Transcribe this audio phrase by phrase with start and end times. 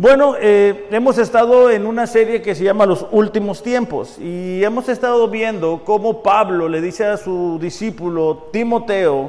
[0.00, 4.88] Bueno, eh, hemos estado en una serie que se llama Los Últimos Tiempos y hemos
[4.88, 9.28] estado viendo cómo Pablo le dice a su discípulo Timoteo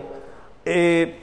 [0.66, 1.22] eh,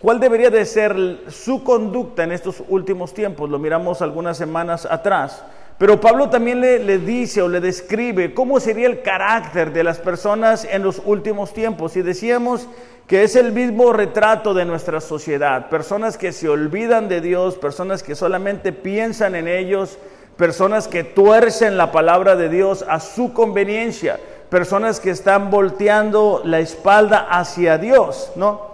[0.00, 0.96] cuál debería de ser
[1.28, 3.48] su conducta en estos últimos tiempos.
[3.48, 5.44] Lo miramos algunas semanas atrás.
[5.82, 9.98] Pero Pablo también le, le, dice o le describe cómo sería el carácter de las
[9.98, 11.96] personas en los últimos tiempos.
[11.96, 12.68] Y decíamos
[13.08, 15.68] que es el mismo retrato de nuestra sociedad.
[15.70, 19.98] Personas que se olvidan de Dios, personas que solamente piensan en ellos,
[20.36, 26.60] personas que tuercen la palabra de Dios a su conveniencia, personas que están volteando la
[26.60, 28.71] espalda hacia Dios, ¿no?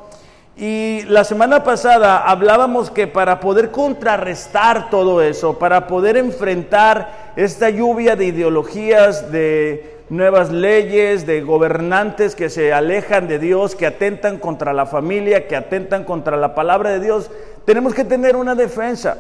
[0.60, 7.70] Y la semana pasada hablábamos que para poder contrarrestar todo eso, para poder enfrentar esta
[7.70, 14.38] lluvia de ideologías, de nuevas leyes, de gobernantes que se alejan de Dios, que atentan
[14.38, 17.30] contra la familia, que atentan contra la palabra de Dios,
[17.65, 19.16] tenemos que tener una defensa.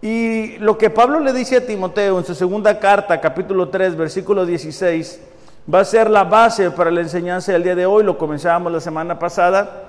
[0.00, 4.46] Y lo que Pablo le dice a Timoteo en su segunda carta, capítulo 3, versículo
[4.46, 5.20] 16,
[5.72, 8.80] va a ser la base para la enseñanza del día de hoy, lo comenzábamos la
[8.80, 9.85] semana pasada.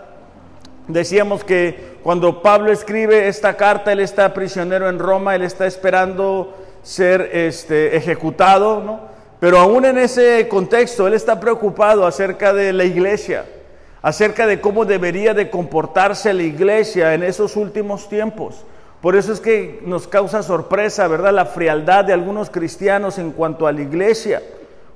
[0.88, 6.54] Decíamos que cuando Pablo escribe esta carta, él está prisionero en Roma, él está esperando
[6.82, 9.00] ser este, ejecutado, ¿no?
[9.40, 13.46] Pero aún en ese contexto, él está preocupado acerca de la iglesia,
[14.02, 18.64] acerca de cómo debería de comportarse la iglesia en esos últimos tiempos.
[19.02, 21.34] Por eso es que nos causa sorpresa, ¿verdad?
[21.34, 24.42] La frialdad de algunos cristianos en cuanto a la iglesia.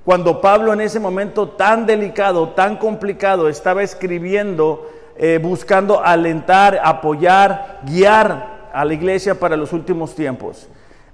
[0.03, 7.81] Cuando Pablo en ese momento tan delicado, tan complicado, estaba escribiendo, eh, buscando alentar, apoyar,
[7.85, 10.67] guiar a la iglesia para los últimos tiempos.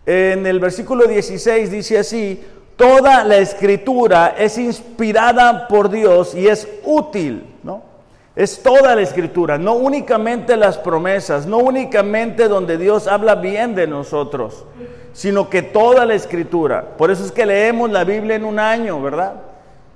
[0.05, 2.43] En el versículo 16 dice así,
[2.77, 7.81] Toda la escritura es inspirada por Dios y es útil, ¿no?
[8.35, 13.87] Es toda la escritura, no únicamente las promesas, no únicamente donde Dios habla bien de
[13.87, 14.63] nosotros,
[15.11, 16.95] sino que toda la escritura.
[16.99, 19.33] Por eso es que leemos la Biblia en un año, ¿verdad?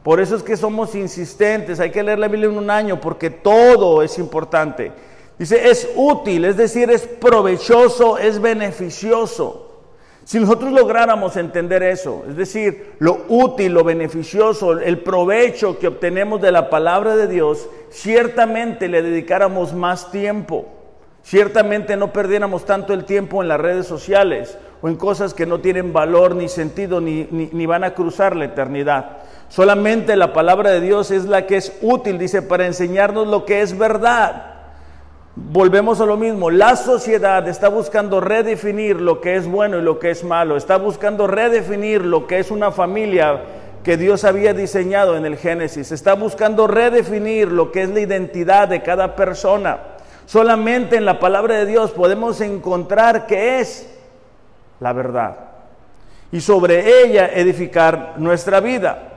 [0.04, 3.30] Por eso es que somos insistentes, hay que leer la Biblia en un año porque
[3.30, 4.92] todo es importante.
[5.38, 9.68] Dice, es útil, es decir, es provechoso, es beneficioso.
[10.24, 16.42] Si nosotros lográramos entender eso, es decir, lo útil, lo beneficioso, el provecho que obtenemos
[16.42, 20.68] de la palabra de Dios, ciertamente le dedicáramos más tiempo.
[21.24, 25.60] Ciertamente no perdiéramos tanto el tiempo en las redes sociales o en cosas que no
[25.60, 29.18] tienen valor ni sentido ni, ni, van a cruzar la eternidad.
[29.52, 33.62] Solamente la palabra de Dios es la que es útil, dice, para enseñarnos lo que
[33.62, 34.46] es verdad.
[35.36, 40.00] Volvemos a lo mismo, la sociedad está buscando redefinir lo que es bueno y lo
[40.00, 43.42] que es malo, está buscando redefinir lo que es una familia
[43.84, 48.70] que Dios había diseñado en el Génesis, está buscando redefinir lo que es la identidad
[48.70, 49.80] de cada persona.
[50.28, 53.94] Solamente en la palabra de Dios podemos encontrar qué es
[54.80, 55.36] la verdad
[56.32, 59.11] y sobre ella edificar nuestra vida.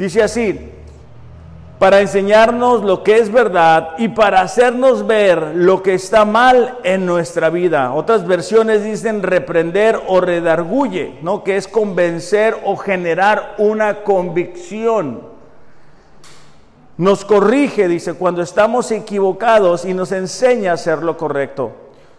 [0.00, 0.58] Dice así,
[1.78, 7.04] para enseñarnos lo que es verdad y para hacernos ver lo que está mal en
[7.04, 7.92] nuestra vida.
[7.92, 11.44] Otras versiones dicen reprender o redarguye, ¿no?
[11.44, 15.20] Que es convencer o generar una convicción.
[16.96, 21.72] Nos corrige, dice, cuando estamos equivocados y nos enseña a hacer lo correcto.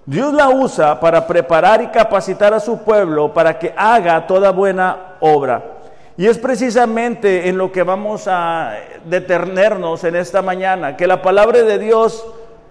[0.06, 5.16] Dios la usa para preparar y capacitar a su pueblo para que haga toda buena
[5.20, 5.81] obra.
[6.22, 11.64] Y es precisamente en lo que vamos a detenernos en esta mañana, que la palabra
[11.64, 12.24] de Dios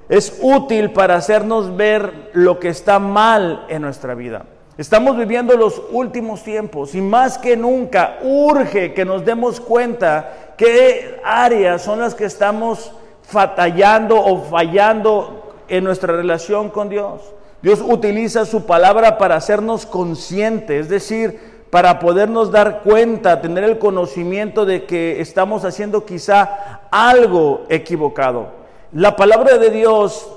[0.09, 4.45] es útil para hacernos ver lo que está mal en nuestra vida.
[4.79, 11.21] Estamos viviendo los últimos tiempos y más que nunca urge que nos demos cuenta qué
[11.25, 17.21] áreas son las que estamos fatallando o fallando en nuestra relación con Dios.
[17.63, 23.79] Dios utiliza su palabra para hacernos conscientes, es decir, para podernos dar cuenta, tener el
[23.79, 28.49] conocimiento de que estamos haciendo quizá algo equivocado.
[28.93, 30.29] La palabra de Dios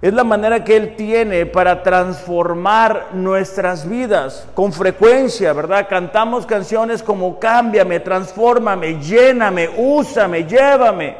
[0.00, 5.88] es la manera que Él tiene para transformar nuestras vidas con frecuencia, ¿verdad?
[5.88, 11.16] Cantamos canciones como cámbiame, transfórmame, lléname, úsame, llévame.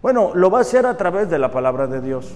[0.00, 2.30] Bueno, lo va a hacer a través de la palabra de Dios.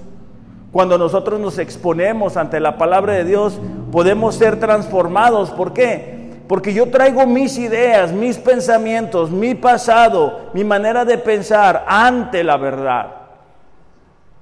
[0.73, 3.59] Cuando nosotros nos exponemos ante la palabra de Dios,
[3.91, 5.51] podemos ser transformados.
[5.51, 6.19] ¿Por qué?
[6.47, 12.57] Porque yo traigo mis ideas, mis pensamientos, mi pasado, mi manera de pensar ante la
[12.59, 13.15] verdad.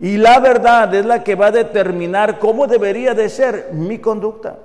[0.00, 4.56] Y la verdad es la que va a determinar cómo debería de ser mi conducta.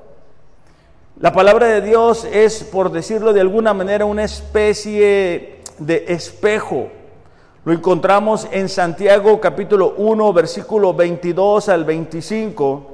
[1.19, 6.89] La palabra de Dios es, por decirlo de alguna manera, una especie de espejo
[7.63, 12.91] lo encontramos en Santiago capítulo 1, versículo 22 al 25.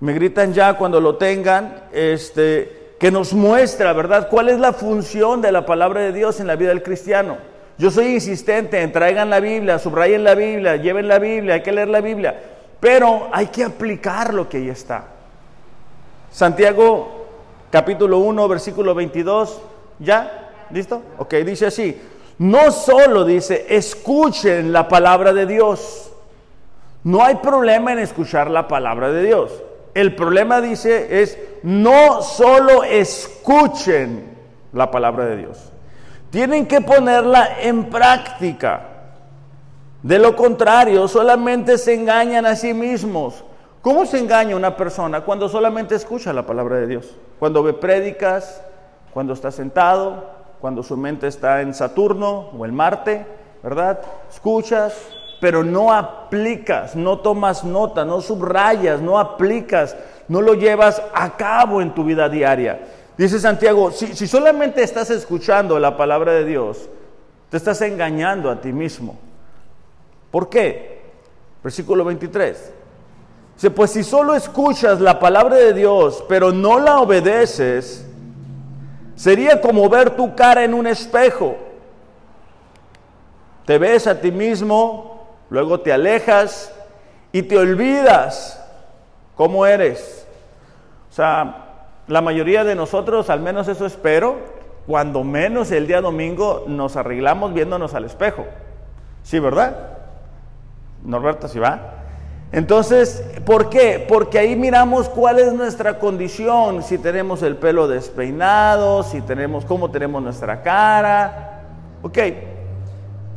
[0.00, 4.28] Me gritan ya cuando lo tengan, este, que nos muestra, ¿verdad?
[4.30, 7.36] ¿Cuál es la función de la palabra de Dios en la vida del cristiano?
[7.76, 11.72] Yo soy insistente en traigan la Biblia, subrayen la Biblia, lleven la Biblia, hay que
[11.72, 12.42] leer la Biblia,
[12.80, 15.04] pero hay que aplicar lo que ahí está.
[16.32, 17.26] Santiago
[17.70, 19.60] capítulo 1, versículo 22,
[19.98, 20.48] ¿ya?
[20.70, 21.02] ¿Listo?
[21.18, 22.00] Ok, dice así,
[22.38, 26.12] no solo dice, escuchen la palabra de Dios,
[27.04, 29.62] no hay problema en escuchar la palabra de Dios.
[29.94, 34.36] El problema, dice, es no solo escuchen
[34.72, 35.72] la palabra de Dios,
[36.30, 38.82] tienen que ponerla en práctica.
[40.02, 43.44] De lo contrario, solamente se engañan a sí mismos.
[43.82, 47.16] ¿Cómo se engaña una persona cuando solamente escucha la palabra de Dios?
[47.38, 48.62] Cuando ve prédicas,
[49.12, 53.26] cuando está sentado, cuando su mente está en Saturno o en Marte,
[53.62, 54.00] ¿verdad?
[54.30, 54.94] Escuchas,
[55.40, 59.96] pero no aplicas, no tomas nota, no subrayas, no aplicas,
[60.26, 62.80] no lo llevas a cabo en tu vida diaria.
[63.16, 66.88] Dice Santiago, si, si solamente estás escuchando la palabra de Dios,
[67.50, 69.16] te estás engañando a ti mismo.
[70.30, 71.02] ¿Por qué?
[71.62, 72.72] Versículo 23.
[73.54, 78.07] Dice, pues si solo escuchas la palabra de Dios, pero no la obedeces,
[79.18, 81.56] sería como ver tu cara en un espejo.
[83.66, 85.08] Te ves a ti mismo
[85.50, 86.72] luego te alejas
[87.32, 88.64] y te olvidas
[89.34, 90.26] cómo eres.
[91.10, 91.64] O sea,
[92.06, 94.36] la mayoría de nosotros, al menos eso espero,
[94.86, 98.46] cuando menos el día domingo nos arreglamos viéndonos al espejo.
[99.22, 99.98] Sí, ¿verdad?
[101.02, 101.97] Norberto, ¿sí va?
[102.50, 104.04] Entonces, ¿por qué?
[104.08, 109.90] Porque ahí miramos cuál es nuestra condición, si tenemos el pelo despeinado, si tenemos cómo
[109.90, 111.62] tenemos nuestra cara.
[112.02, 112.18] Ok,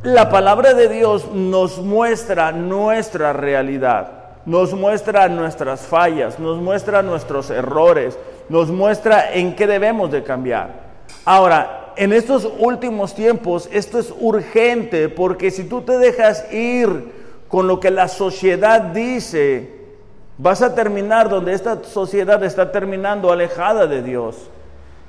[0.04, 4.12] la palabra de Dios nos muestra nuestra realidad,
[4.46, 8.18] nos muestra nuestras fallas, nos muestra nuestros errores,
[8.48, 10.70] nos muestra en qué debemos de cambiar.
[11.26, 17.21] Ahora, en estos últimos tiempos esto es urgente porque si tú te dejas ir
[17.52, 19.70] con lo que la sociedad dice,
[20.38, 24.50] vas a terminar donde esta sociedad está terminando alejada de Dios.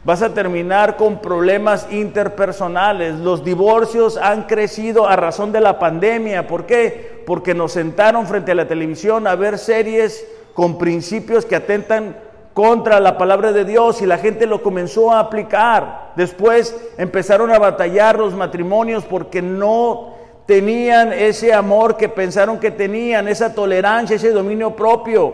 [0.05, 3.15] Vas a terminar con problemas interpersonales.
[3.21, 6.49] Los divorcios han crecido a razón de la pandemia.
[6.49, 7.23] ¿Por qué?
[7.25, 12.17] Porque nos sentaron frente a la televisión a ver series con principios que atentan
[12.55, 16.11] contra la palabra de Dios y la gente lo comenzó a aplicar.
[16.17, 20.21] Después empezaron a batallar los matrimonios porque no
[20.53, 25.33] tenían ese amor que pensaron que tenían, esa tolerancia, ese dominio propio.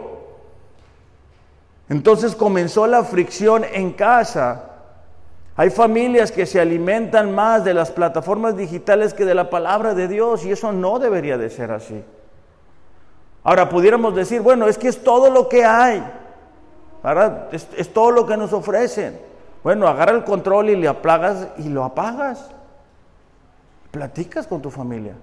[1.89, 4.67] Entonces comenzó la fricción en casa.
[5.57, 10.07] Hay familias que se alimentan más de las plataformas digitales que de la palabra de
[10.07, 12.01] Dios y eso no debería de ser así.
[13.43, 16.01] Ahora pudiéramos decir, bueno, es que es todo lo que hay.
[17.51, 19.19] Es, todo lo que nos ofrecen.
[19.65, 22.53] Bueno, agarra el control y le apagas y lo apagas.
[23.91, 25.15] Platicas con tu familia.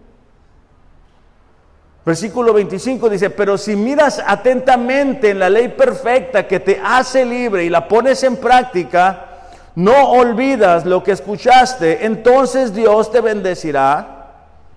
[2.05, 7.63] Versículo 25 dice, pero si miras atentamente en la ley perfecta que te hace libre
[7.63, 9.25] y la pones en práctica,
[9.73, 14.15] no olvidas lo que escuchaste, entonces Dios te bendecirá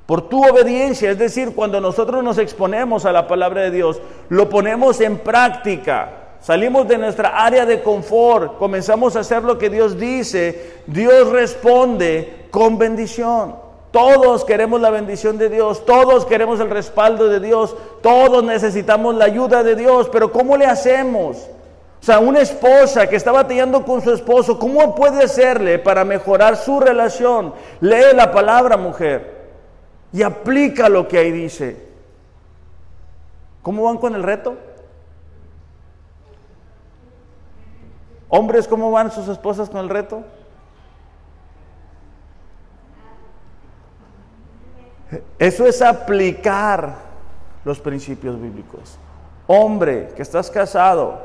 [0.07, 1.11] por tu obediencia.
[1.11, 6.13] Es decir, cuando nosotros nos exponemos a la palabra de Dios, lo ponemos en práctica.
[6.41, 12.47] Salimos de nuestra área de confort, comenzamos a hacer lo que Dios dice, Dios responde
[12.51, 13.68] con bendición.
[13.91, 19.25] Todos queremos la bendición de Dios, todos queremos el respaldo de Dios, todos necesitamos la
[19.25, 21.49] ayuda de Dios, pero ¿cómo le hacemos?
[22.01, 26.57] O sea, una esposa que está batallando con su esposo, ¿cómo puede hacerle para mejorar
[26.57, 27.55] su relación?
[27.81, 29.37] Lee la palabra, mujer,
[30.13, 31.89] y aplica lo que ahí dice.
[33.63, 34.57] ¿Cómo van con el reto?
[38.29, 40.23] Hombres, ¿cómo van sus esposas con el reto?
[45.39, 46.97] Eso es aplicar
[47.65, 48.99] los principios bíblicos.
[49.47, 51.19] Hombre, que estás casado,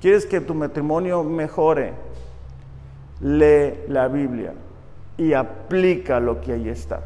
[0.00, 1.92] quieres que tu matrimonio mejore,
[3.20, 4.52] lee la Biblia
[5.16, 7.00] y aplica lo que ahí está.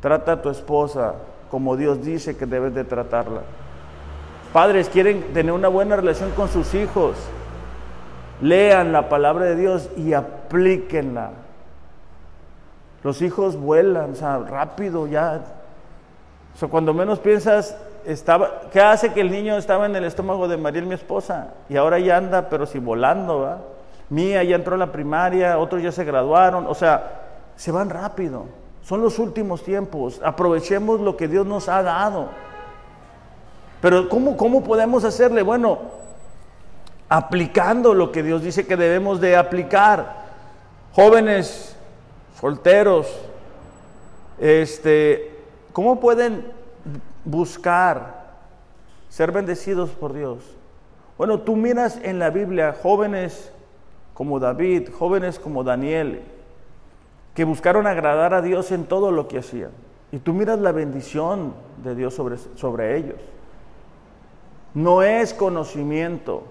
[0.00, 1.14] Trata a tu esposa
[1.50, 3.42] como Dios dice que debes de tratarla.
[4.52, 7.16] Padres quieren tener una buena relación con sus hijos.
[8.40, 11.30] Lean la palabra de Dios y aplíquenla.
[13.06, 15.40] Los hijos vuelan, o sea, rápido ya.
[16.52, 20.48] O sea, cuando menos piensas, estaba, ¿qué hace que el niño estaba en el estómago
[20.48, 21.54] de Mariel, mi esposa?
[21.68, 23.58] Y ahora ya anda, pero si volando, ¿va?
[24.10, 28.46] Mía ya entró a la primaria, otros ya se graduaron, o sea, se van rápido.
[28.82, 30.20] Son los últimos tiempos.
[30.24, 32.30] Aprovechemos lo que Dios nos ha dado.
[33.80, 35.42] Pero ¿cómo, ¿cómo podemos hacerle?
[35.42, 35.78] Bueno,
[37.08, 40.26] aplicando lo que Dios dice que debemos de aplicar.
[40.92, 41.75] Jóvenes,
[42.40, 43.06] solteros,
[44.38, 45.30] este,
[45.72, 46.44] ¿cómo pueden
[47.24, 48.26] buscar
[49.08, 50.38] ser bendecidos por Dios?
[51.18, 53.50] Bueno, tú miras en la Biblia jóvenes
[54.12, 56.22] como David, jóvenes como Daniel,
[57.34, 59.70] que buscaron agradar a Dios en todo lo que hacían.
[60.12, 63.20] Y tú miras la bendición de Dios sobre, sobre ellos.
[64.74, 66.44] No es conocimiento,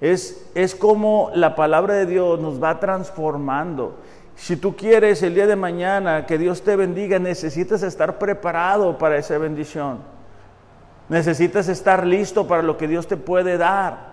[0.00, 3.94] es, es como la palabra de Dios nos va transformando.
[4.36, 9.16] Si tú quieres el día de mañana que Dios te bendiga, necesitas estar preparado para
[9.16, 9.98] esa bendición.
[11.08, 14.12] Necesitas estar listo para lo que Dios te puede dar.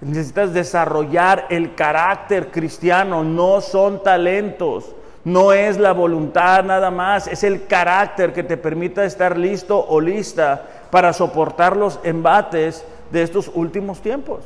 [0.00, 4.94] Necesitas desarrollar el carácter cristiano, no son talentos,
[5.24, 10.00] no es la voluntad nada más, es el carácter que te permita estar listo o
[10.00, 14.40] lista para soportar los embates de estos últimos tiempos.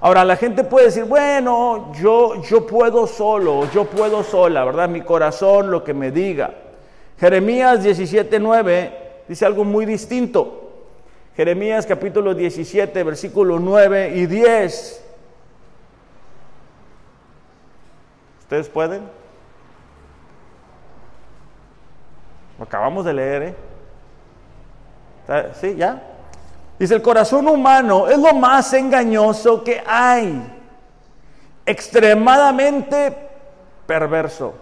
[0.00, 4.88] Ahora la gente puede decir, bueno, yo, yo puedo solo, yo puedo sola, ¿verdad?
[4.88, 6.54] Mi corazón lo que me diga.
[7.18, 8.92] Jeremías 17:9
[9.26, 10.72] dice algo muy distinto.
[11.36, 15.04] Jeremías capítulo 17, versículo 9 y 10.
[18.40, 19.18] ¿Ustedes pueden?
[22.60, 23.54] acabamos de leer, ¿eh?
[25.60, 25.76] ¿Sí?
[25.76, 26.02] ¿Ya?
[26.78, 30.40] Dice, el corazón humano es lo más engañoso que hay,
[31.66, 33.16] extremadamente
[33.86, 34.54] perverso.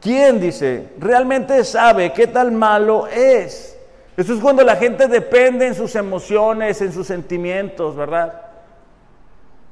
[0.00, 0.90] ¿Quién dice?
[0.98, 3.76] Realmente sabe qué tal malo es.
[4.16, 8.42] Eso es cuando la gente depende en sus emociones, en sus sentimientos, ¿verdad?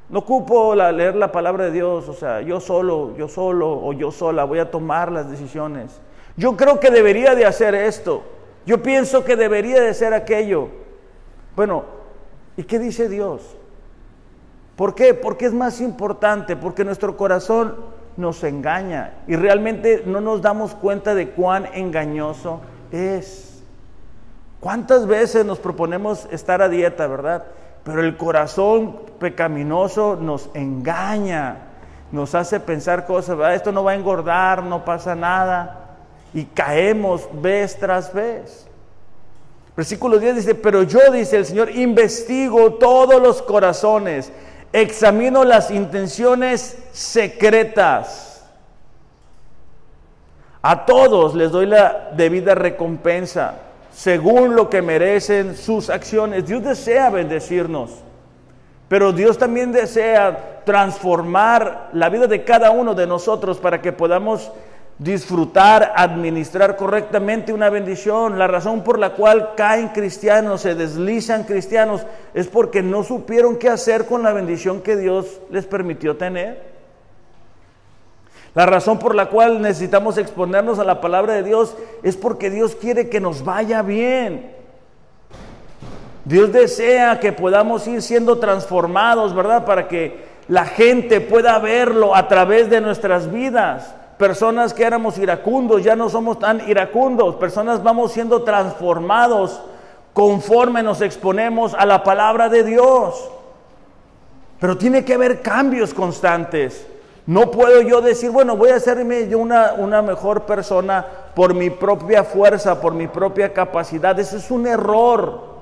[0.09, 4.13] No ocupo leer la palabra de Dios, o sea, yo solo, yo solo o yo
[4.13, 6.01] sola voy a tomar las decisiones.
[6.37, 8.23] Yo creo que debería de hacer esto.
[8.65, 10.86] Yo pienso que debería de ser aquello.
[11.57, 11.85] Bueno,
[12.57, 13.57] ¿y qué dice Dios?
[14.77, 15.15] ¿Por qué?
[15.15, 17.77] Porque es más importante, porque nuestro corazón
[18.19, 22.61] nos engaña y realmente no nos damos cuenta de cuán engañoso
[22.93, 23.63] es.
[24.61, 27.45] ¿Cuántas veces nos proponemos estar a dieta, verdad?
[27.85, 31.59] Pero el corazón pecaminoso nos engaña,
[32.13, 33.55] nos hace pensar cosas, ¿verdad?
[33.55, 35.97] Esto no va a engordar, no pasa nada.
[36.35, 38.66] Y caemos vez tras vez.
[39.77, 44.33] Versículo 10 dice, pero yo, dice el Señor, investigo todos los corazones,
[44.73, 48.45] examino las intenciones secretas.
[50.63, 53.55] A todos les doy la debida recompensa
[53.93, 56.47] según lo que merecen sus acciones.
[56.47, 57.91] Dios desea bendecirnos,
[58.89, 64.51] pero Dios también desea transformar la vida de cada uno de nosotros para que podamos
[64.99, 68.39] disfrutar, administrar correctamente una bendición.
[68.39, 73.69] La razón por la cual caen cristianos, se deslizan cristianos, es porque no supieron qué
[73.69, 76.77] hacer con la bendición que Dios les permitió tener.
[78.55, 82.75] La razón por la cual necesitamos exponernos a la palabra de Dios es porque Dios
[82.75, 84.51] quiere que nos vaya bien.
[86.25, 89.67] Dios desea que podamos ir siendo transformados, ¿verdad?
[89.67, 93.95] Para que la gente pueda verlo a través de nuestras vidas.
[94.19, 97.37] Personas que éramos iracundos, ya no somos tan iracundos.
[97.37, 99.61] Personas vamos siendo transformados
[100.15, 103.31] conforme nos exponemos a la palabra de Dios.
[104.59, 106.87] Pero tiene que haber cambios constantes.
[107.27, 111.05] No puedo yo decir, bueno, voy a hacerme yo una, una mejor persona
[111.35, 114.19] por mi propia fuerza, por mi propia capacidad.
[114.19, 115.57] Eso es un error.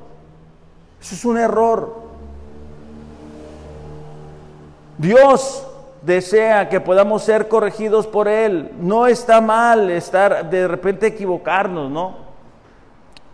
[1.01, 2.05] Eso es un error.
[4.99, 5.67] Dios
[6.05, 8.73] desea que podamos ser corregidos por Él.
[8.79, 12.25] No está mal estar de repente equivocarnos, ¿no?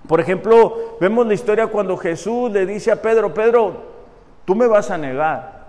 [0.07, 3.77] Por ejemplo, vemos la historia cuando Jesús le dice a Pedro, Pedro,
[4.45, 5.61] tú me vas a negar.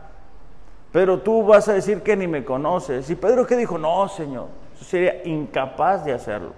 [0.91, 3.10] Pero tú vas a decir que ni me conoces.
[3.10, 4.48] Y Pedro que dijo, no, Señor,
[4.79, 6.53] sería incapaz de hacerlo.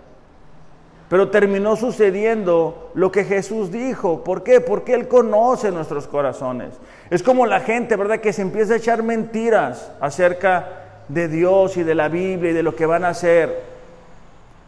[1.10, 4.24] Pero terminó sucediendo lo que Jesús dijo.
[4.24, 4.62] ¿Por qué?
[4.62, 6.74] Porque Él conoce nuestros corazones.
[7.10, 8.20] Es como la gente, ¿verdad?
[8.20, 10.68] Que se empieza a echar mentiras acerca
[11.08, 13.62] de Dios y de la Biblia y de lo que van a hacer.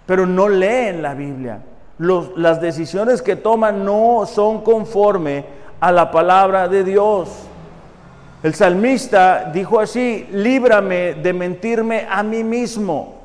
[0.05, 1.59] Pero no leen la Biblia.
[1.97, 5.45] las decisiones que toman no son conforme
[5.79, 7.29] a la palabra de Dios.
[8.43, 13.15] El salmista dijo así, líbrame de mentirme a mí mismo.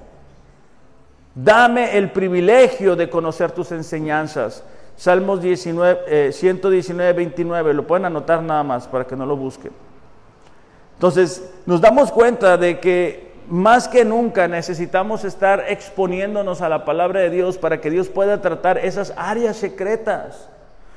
[1.35, 4.65] Dame el privilegio de conocer tus enseñanzas.
[5.01, 9.73] Salmos 19, 119, 29, lo pueden anotar nada más para que no lo busquen.
[10.93, 17.21] Entonces, nos damos cuenta de que más que nunca necesitamos estar exponiéndonos a la palabra
[17.21, 20.51] de Dios para que Dios pueda tratar esas áreas secretas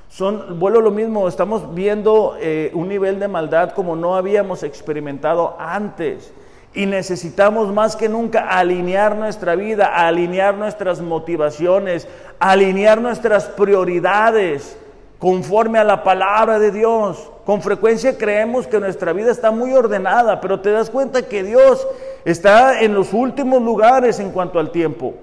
[0.09, 5.55] Son, vuelvo lo mismo, estamos viendo eh, un nivel de maldad como no habíamos experimentado
[5.57, 6.33] antes.
[6.73, 12.07] Y necesitamos más que nunca alinear nuestra vida, alinear nuestras motivaciones,
[12.39, 14.77] alinear nuestras prioridades
[15.19, 17.29] conforme a la palabra de Dios.
[17.45, 21.87] Con frecuencia creemos que nuestra vida está muy ordenada, pero te das cuenta que Dios
[22.25, 25.13] está en los últimos lugares en cuanto al tiempo.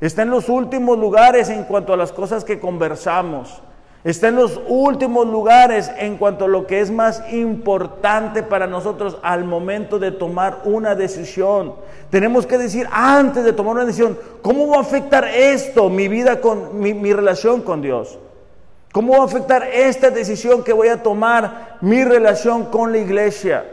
[0.00, 3.62] Está en los últimos lugares en cuanto a las cosas que conversamos.
[4.02, 9.18] Está en los últimos lugares en cuanto a lo que es más importante para nosotros
[9.22, 11.74] al momento de tomar una decisión.
[12.08, 16.40] Tenemos que decir antes de tomar una decisión, ¿cómo va a afectar esto mi vida
[16.40, 18.18] con mi, relación con Dios?
[18.90, 23.66] ¿Cómo va a afectar esta decisión que voy a tomar mi relación con la iglesia?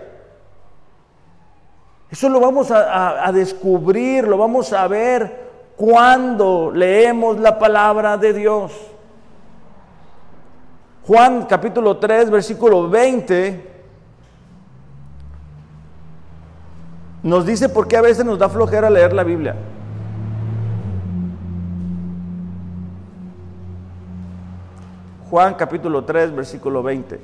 [2.11, 8.73] Eso lo vamos a descubrir, lo vamos a ver cuando leemos la palabra de Dios.
[11.07, 13.63] Juan capítulo 3, versículo 20,
[17.23, 19.55] nos dice por qué a veces nos da flojera leer la Biblia.
[25.29, 27.21] Juan capítulo 3, versículo 20.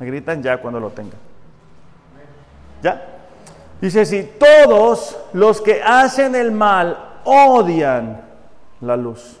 [0.00, 1.18] Me gritan ya cuando lo tengan.
[2.82, 3.06] ¿Ya?
[3.80, 8.20] Dice si todos los que hacen el mal odian
[8.82, 9.40] la luz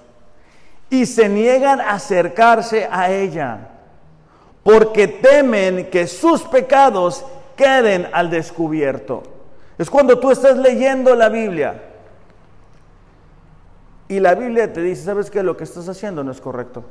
[0.94, 3.68] y se niegan a acercarse a ella,
[4.62, 7.24] porque temen que sus pecados
[7.56, 9.22] queden al descubierto.
[9.76, 11.82] Es cuando tú estás leyendo la Biblia
[14.06, 15.42] y la Biblia te dice, ¿sabes qué?
[15.42, 16.84] Lo que estás haciendo no es correcto.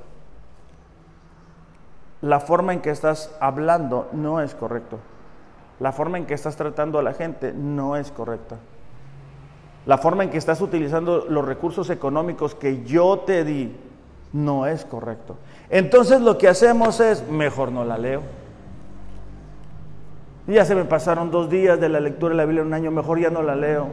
[2.21, 4.99] La forma en que estás hablando no es correcto.
[5.79, 8.57] La forma en que estás tratando a la gente no es correcta.
[9.85, 13.73] La forma en que estás utilizando los recursos económicos que yo te di
[14.33, 15.37] no es correcto.
[15.69, 18.21] Entonces lo que hacemos es, mejor no la leo.
[20.47, 22.91] Ya se me pasaron dos días de la lectura de la Biblia en un año,
[22.91, 23.87] mejor ya no la leo.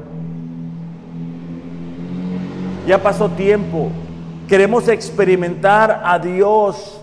[2.87, 3.91] Ya pasó tiempo.
[4.49, 7.01] Queremos experimentar a Dios.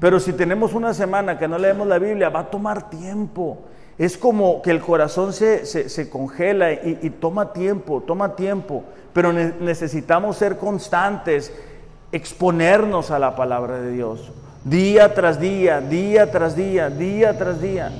[0.00, 3.58] Pero si tenemos una semana que no leemos la Biblia, va a tomar tiempo.
[3.96, 8.82] Es como que el corazón se, congela y, y, toma tiempo, toma tiempo.
[9.12, 11.52] Pero necesitamos ser constantes
[12.12, 14.32] exponernos a la palabra de Dios,
[14.64, 17.92] día tras día, día tras día, día tras día.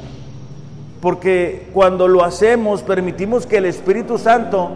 [1.00, 4.70] Porque cuando lo hacemos, permitimos que el Espíritu Santo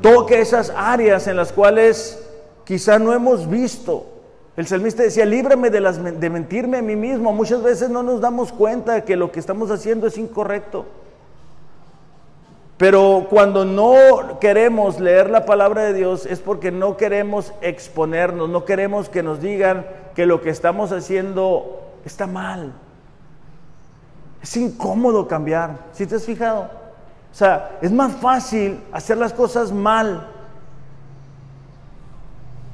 [0.00, 2.24] toque esas áreas en las cuales
[2.64, 4.06] quizá no hemos visto.
[4.56, 7.32] El salmista decía, líbrame de, las, de mentirme a mí mismo.
[7.32, 10.84] Muchas veces no nos damos cuenta que lo que estamos haciendo es incorrecto.
[12.78, 18.64] Pero cuando no queremos leer la palabra de Dios es porque no queremos exponernos, no
[18.64, 22.72] queremos que nos digan que lo que estamos haciendo está mal.
[24.40, 26.70] Es incómodo cambiar, ¿si te has fijado?
[27.32, 30.28] O sea, es más fácil hacer las cosas mal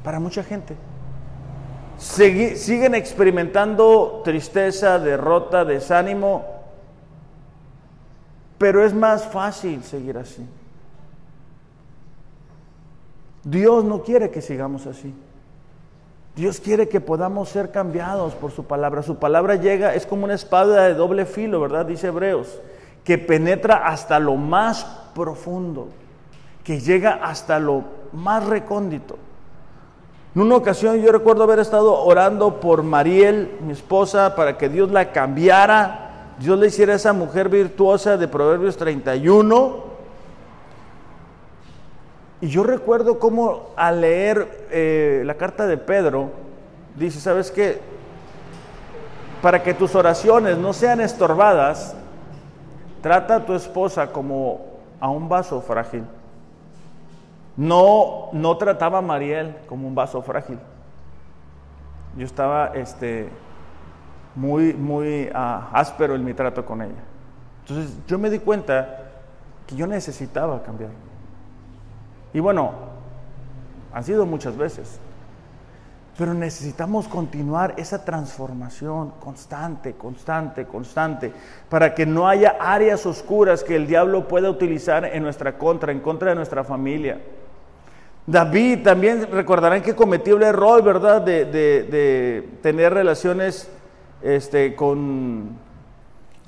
[0.05, 0.77] para mucha gente.
[1.97, 6.54] siguen experimentando tristeza, derrota, desánimo
[8.65, 10.43] pero es más fácil seguir así.
[13.43, 15.15] Dios no quiere que sigamos así.
[16.35, 19.03] Dios quiere que podamos ser cambiados por su palabra.
[19.03, 21.85] Su palabra llega, es como una espada de doble filo, ¿verdad?
[21.85, 22.59] Dice Hebreos,
[23.05, 25.89] que penetra hasta lo más profundo,
[26.65, 29.19] que llega hasta lo más recóndito.
[30.35, 34.91] En una ocasión yo recuerdo haber estado orando por Mariel, mi esposa, para que Dios
[34.91, 36.04] la cambiara
[36.39, 39.85] Dios le hiciera a esa mujer virtuosa de Proverbios 31.
[42.41, 46.31] Y yo recuerdo cómo al leer eh, la carta de Pedro,
[46.97, 47.81] dice, ¿sabes qué?
[49.41, 51.97] Para que tus oraciones no sean estorbadas,
[53.01, 54.61] trata a tu esposa como
[55.01, 56.05] a un vaso frágil.
[57.57, 60.59] No, no trataba a Mariel como un vaso frágil.
[62.17, 63.29] Yo estaba, este,
[64.35, 67.03] muy, muy ah, áspero en mi trato con ella.
[67.67, 69.05] Entonces yo me di cuenta
[69.67, 70.91] que yo necesitaba cambiar.
[72.33, 72.73] Y bueno,
[73.93, 74.99] han sido muchas veces.
[76.19, 81.33] Pero necesitamos continuar esa transformación constante, constante, constante,
[81.69, 86.01] para que no haya áreas oscuras que el diablo pueda utilizar en nuestra contra, en
[86.01, 87.21] contra de nuestra familia.
[88.27, 93.69] David también recordarán que cometió el error, ¿verdad?, de, de tener relaciones
[94.25, 95.59] este, con,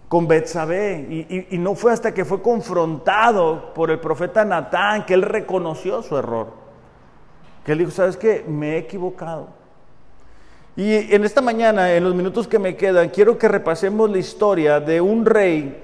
[0.09, 1.47] con Betsabé.
[1.51, 6.17] Y, no fue hasta que fue confrontado por el profeta Natán que él reconoció su
[6.17, 6.49] error.
[7.65, 8.45] Que él dijo, ¿sabes qué?
[8.49, 9.49] Me he equivocado.
[10.75, 14.81] Y en esta mañana, en los minutos que me quedan, quiero que repasemos la historia
[14.81, 15.83] de un rey.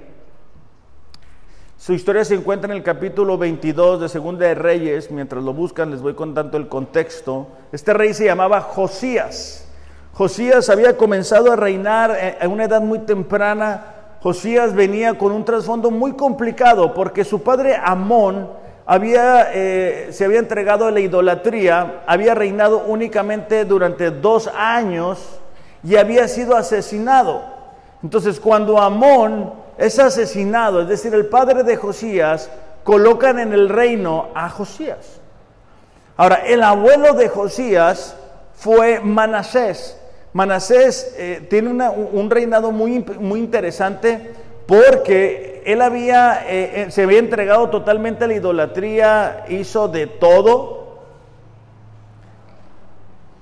[1.78, 5.10] Su historia se encuentra en el capítulo 22 de Segunda de Reyes.
[5.10, 7.48] Mientras lo buscan, les voy contando el contexto.
[7.72, 9.71] Este rey se llamaba Josías.
[10.12, 13.84] Josías había comenzado a reinar a una edad muy temprana.
[14.20, 18.48] Josías venía con un trasfondo muy complicado porque su padre Amón
[18.88, 25.40] eh, se había entregado a la idolatría, había reinado únicamente durante dos años
[25.82, 27.42] y había sido asesinado.
[28.02, 32.50] Entonces cuando Amón es asesinado, es decir, el padre de Josías,
[32.84, 35.20] colocan en el reino a Josías.
[36.16, 38.16] Ahora, el abuelo de Josías
[38.54, 39.98] fue Manasés.
[40.32, 44.32] Manasés eh, tiene un reinado muy, muy interesante
[44.66, 50.80] porque él había, eh, eh, se había entregado totalmente a la idolatría, hizo de todo,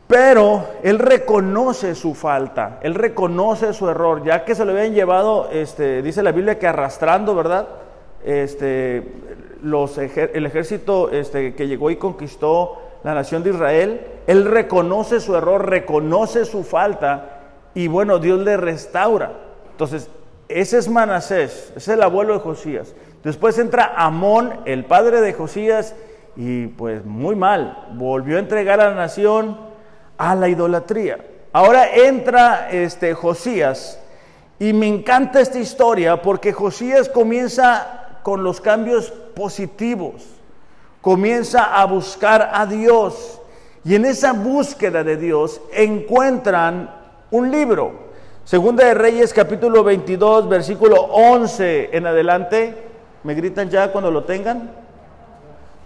[0.08, 5.48] pero él reconoce su falta, él reconoce su error, ya que se lo habían llevado,
[5.52, 7.68] este, dice la Biblia que arrastrando, ¿verdad?
[8.24, 9.06] Este,
[9.62, 15.34] los, el ejército este, que llegó y conquistó la nación de Israel, él reconoce su
[15.34, 17.40] error, reconoce su falta
[17.74, 19.32] y bueno, Dios le restaura.
[19.70, 20.10] Entonces,
[20.48, 22.94] ese es Manasés, es el abuelo de Josías.
[23.22, 25.94] Después entra Amón, el padre de Josías,
[26.36, 29.58] y pues muy mal, volvió a entregar a la nación
[30.16, 31.18] a la idolatría.
[31.52, 34.00] Ahora entra este Josías
[34.58, 40.39] y me encanta esta historia porque Josías comienza con los cambios positivos,
[41.00, 43.40] comienza a buscar a Dios
[43.84, 46.94] y en esa búsqueda de Dios encuentran
[47.30, 48.10] un libro.
[48.44, 52.74] Segunda de Reyes capítulo 22, versículo 11 en adelante.
[53.22, 54.70] ¿Me gritan ya cuando lo tengan?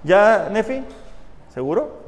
[0.03, 0.83] ¿Ya, Nefi?
[1.53, 2.05] ¿Seguro?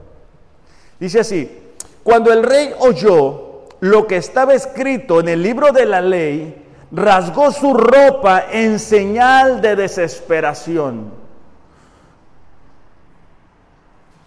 [0.99, 6.01] Dice así, cuando el rey oyó lo que estaba escrito en el libro de la
[6.01, 11.26] ley, rasgó su ropa en señal de desesperación.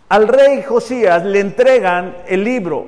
[0.09, 2.87] Al rey Josías le entregan el libro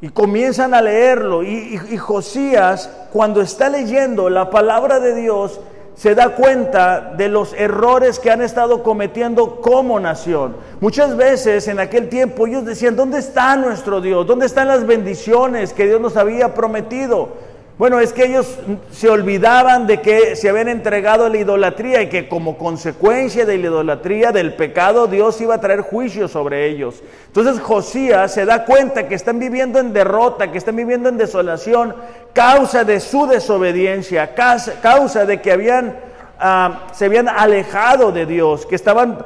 [0.00, 1.42] y comienzan a leerlo.
[1.42, 5.60] Y, Josías, cuando está leyendo la palabra de Dios,
[5.94, 10.56] se da cuenta de los errores que han estado cometiendo como nación.
[10.80, 14.26] Muchas veces en aquel tiempo ellos decían, ¿dónde está nuestro Dios?
[14.26, 17.30] ¿Dónde están las bendiciones que Dios nos había prometido?
[17.78, 18.58] Bueno, es que ellos
[18.90, 23.58] se olvidaban de que se habían entregado a la idolatría y que como consecuencia de
[23.58, 27.02] la idolatría, del pecado, Dios iba a traer juicio sobre ellos.
[27.26, 31.94] Entonces Josías se da cuenta que están viviendo en derrota, que están viviendo en desolación,
[32.32, 35.98] causa de su desobediencia, causa de que habían,
[36.38, 39.18] ah, se habían alejado de Dios, que estaban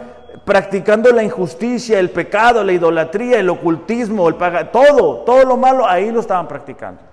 [0.45, 4.35] practicando la injusticia, el pecado, la idolatría, el ocultismo, el
[4.73, 7.10] todo, todo lo malo, ahí lo estaban practicando.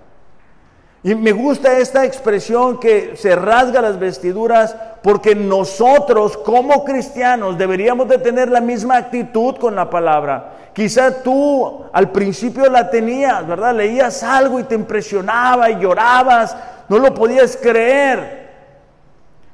[1.04, 8.08] Y me gusta esta expresión que se rasga las vestiduras porque nosotros como cristianos deberíamos
[8.10, 10.54] de tener la misma actitud con la palabra.
[10.74, 13.76] Quizá tú al principio la tenías, ¿verdad?
[13.76, 16.56] Leías algo y te impresionaba y llorabas,
[16.90, 18.48] no lo podías creer.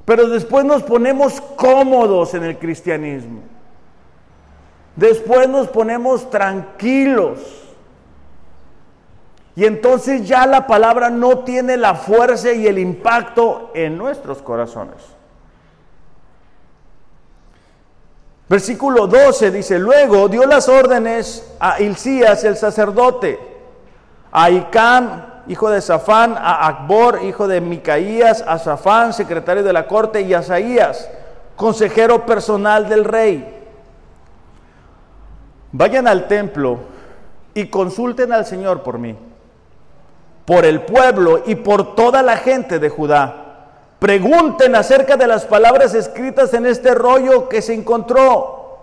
[0.04, 3.40] Pero después nos ponemos cómodos en el cristianismo.
[4.96, 7.63] Después nos ponemos tranquilos
[9.56, 14.96] y entonces ya la palabra no tiene la fuerza y el impacto en nuestros corazones.
[18.48, 23.38] Versículo 12 dice, luego dio las órdenes a Hilcías el sacerdote,
[24.32, 29.86] a Icam, hijo de Safán, a Akbor, hijo de Micaías, a Safán, secretario de la
[29.86, 31.08] corte, y a Asaías,
[31.56, 33.62] consejero personal del rey.
[35.70, 36.80] Vayan al templo
[37.54, 39.16] y consulten al Señor por mí
[40.44, 43.44] por el pueblo y por toda la gente de Judá.
[43.98, 48.78] Pregunten acerca de las palabras escritas en este rollo que se encontró,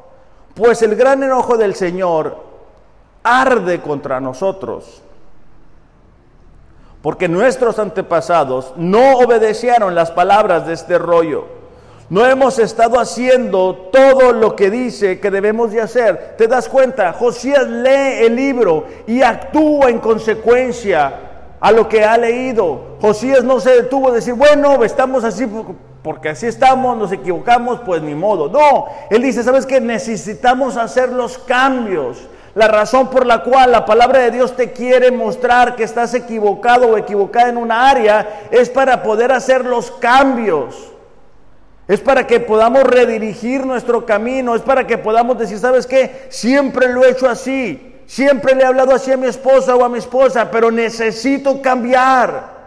[0.56, 2.38] pues el gran enojo del Señor
[3.24, 5.04] arde contra nosotros.
[7.04, 11.45] Porque nuestros antepasados no obedecieron las palabras de este rollo.
[12.10, 16.36] No hemos estado haciendo todo lo que dice que debemos de hacer.
[16.38, 17.13] ¿Te das cuenta?
[17.13, 21.31] Josías lee el libro y actúa en consecuencia
[21.62, 22.97] a lo que ha leído.
[23.00, 25.47] Josías no se detuvo a decir, bueno, estamos así
[26.04, 28.50] porque así estamos, nos equivocamos, pues ni modo.
[28.50, 29.80] No, él dice, ¿sabes qué?
[29.80, 32.28] Necesitamos hacer los cambios.
[32.56, 36.88] La razón por la cual la palabra de Dios te quiere mostrar que estás equivocado
[36.88, 40.91] o equivocada en una área es para poder hacer los cambios.
[41.88, 46.26] Es para que podamos redirigir nuestro camino, es para que podamos decir, ¿sabes qué?
[46.30, 47.90] Siempre lo he hecho así.
[48.12, 52.60] Siempre le he hablado así a mi esposa o a mi esposa, pero necesito cambiar.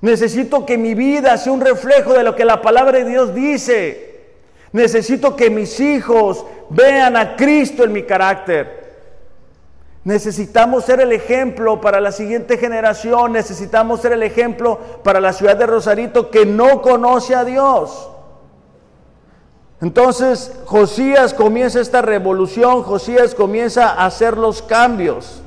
[0.00, 4.22] Necesito que mi vida sea un reflejo de lo que la palabra de Dios dice.
[4.72, 8.94] Necesito que mis hijos vean a Cristo en mi carácter.
[10.04, 13.30] Necesitamos ser el ejemplo para la siguiente generación.
[13.30, 18.08] Necesitamos ser el ejemplo para la ciudad de Rosarito que no conoce a Dios.
[19.84, 25.42] Entonces Josías comienza esta revolución, Josías comienza a hacer los cambios.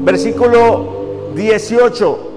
[0.00, 2.30] Versículo 18,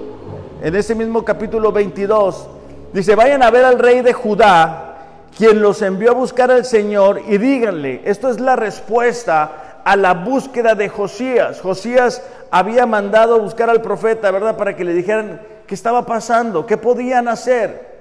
[0.62, 2.46] en ese mismo capítulo 22,
[2.92, 4.94] dice, vayan a ver al rey de Judá,
[5.36, 10.14] quien los envió a buscar al Señor, y díganle, esto es la respuesta a la
[10.14, 11.60] búsqueda de Josías.
[11.60, 14.56] Josías había mandado a buscar al profeta, ¿verdad?
[14.56, 17.95] Para que le dijeran qué estaba pasando, qué podían hacer.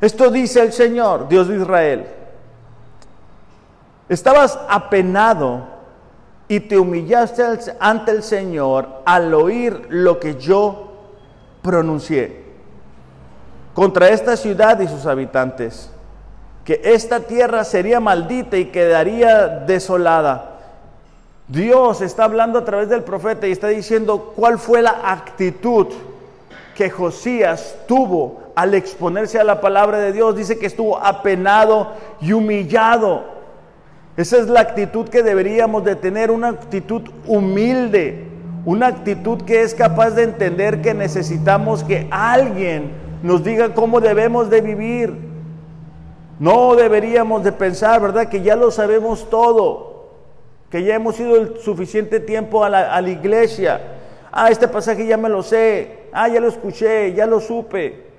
[0.00, 2.06] Esto dice el Señor, Dios de Israel.
[4.08, 5.64] Estabas apenado
[6.48, 7.42] y te humillaste
[7.78, 10.92] ante el Señor al oír lo que yo
[11.62, 12.40] pronuncié
[13.74, 15.90] contra esta ciudad y sus habitantes
[16.64, 20.58] que esta tierra sería maldita y quedaría desolada.
[21.48, 25.88] Dios está hablando a través del profeta y está diciendo cuál fue la actitud
[26.74, 30.36] que Josías tuvo al exponerse a la palabra de Dios.
[30.36, 33.24] Dice que estuvo apenado y humillado.
[34.18, 38.26] Esa es la actitud que deberíamos de tener, una actitud humilde,
[38.66, 42.90] una actitud que es capaz de entender que necesitamos que alguien
[43.22, 45.14] nos diga cómo debemos de vivir.
[46.38, 48.28] No deberíamos de pensar, ¿verdad?
[48.28, 50.10] Que ya lo sabemos todo,
[50.70, 53.80] que ya hemos ido el suficiente tiempo a la, a la iglesia.
[54.30, 58.09] Ah, este pasaje ya me lo sé, ah, ya lo escuché, ya lo supe.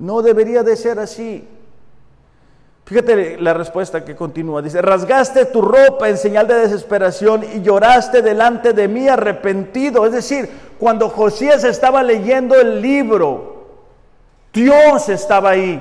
[0.00, 1.46] No debería de ser así.
[2.86, 4.62] Fíjate la respuesta que continúa.
[4.62, 10.06] Dice, rasgaste tu ropa en señal de desesperación y lloraste delante de mí arrepentido.
[10.06, 13.66] Es decir, cuando Josías estaba leyendo el libro,
[14.54, 15.80] Dios estaba ahí.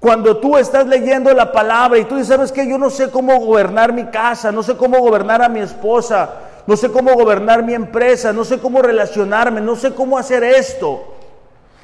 [0.00, 2.66] Cuando tú estás leyendo la palabra y tú dices, ¿sabes qué?
[2.66, 6.30] Yo no sé cómo gobernar mi casa, no sé cómo gobernar a mi esposa,
[6.66, 11.17] no sé cómo gobernar mi empresa, no sé cómo relacionarme, no sé cómo hacer esto.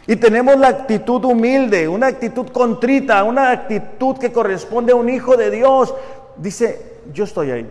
[0.06, 5.36] Y tenemos la actitud humilde, una actitud contrita, una actitud que corresponde a un hijo
[5.36, 5.94] de Dios.
[6.36, 7.70] Dice, yo estoy ahí.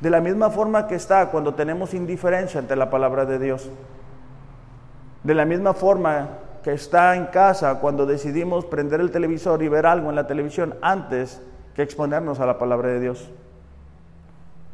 [0.00, 3.70] De la misma forma que está cuando tenemos indiferencia ante la palabra de Dios.
[5.24, 6.28] De la misma forma
[6.62, 10.74] que está en casa cuando decidimos prender el televisor y ver algo en la televisión
[10.82, 11.40] antes
[11.74, 13.30] que exponernos a la palabra de Dios.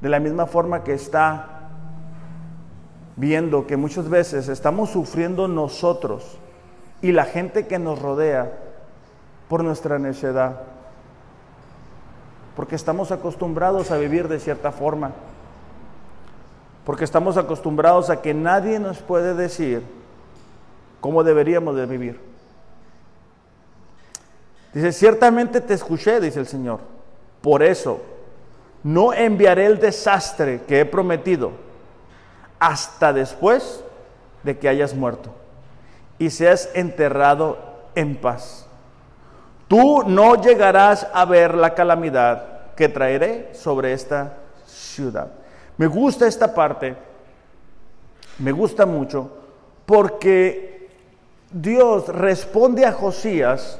[0.00, 1.53] De la misma forma que está
[3.16, 6.38] viendo que muchas veces estamos sufriendo nosotros
[7.00, 8.52] y la gente que nos rodea
[9.48, 10.60] por nuestra necedad.
[12.56, 15.12] Porque estamos acostumbrados a vivir de cierta forma.
[16.84, 19.82] Porque estamos acostumbrados a que nadie nos puede decir
[21.00, 22.20] cómo deberíamos de vivir.
[24.72, 26.80] Dice, ciertamente te escuché, dice el Señor.
[27.40, 28.00] Por eso,
[28.82, 31.63] no enviaré el desastre que he prometido
[32.58, 33.84] hasta después
[34.42, 35.30] de que hayas muerto
[36.18, 37.58] y seas enterrado
[37.94, 38.66] en paz.
[39.68, 44.34] Tú no llegarás a ver la calamidad que traeré sobre esta
[44.66, 45.28] ciudad.
[45.76, 46.96] Me gusta esta parte,
[48.38, 49.30] me gusta mucho,
[49.86, 50.88] porque
[51.50, 53.78] Dios responde a Josías,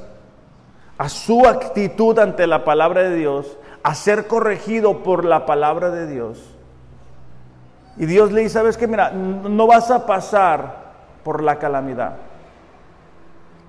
[0.97, 6.07] a su actitud ante la palabra de Dios, a ser corregido por la palabra de
[6.07, 6.54] Dios.
[7.97, 10.85] Y Dios le dice, sabes que mira, no vas a pasar
[11.23, 12.17] por la calamidad.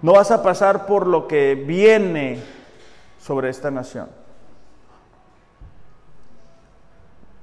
[0.03, 2.43] No vas a pasar por lo que viene
[3.19, 4.09] sobre esta nación.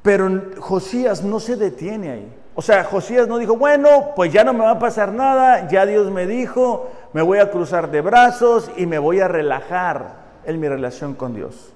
[0.02, 2.34] Pero Josías no se detiene ahí.
[2.56, 5.86] O sea, Josías no dijo, bueno, pues ya no me va a pasar nada, ya
[5.86, 10.60] Dios me dijo, me voy a cruzar de brazos y me voy a relajar en
[10.60, 11.74] mi relación con Dios.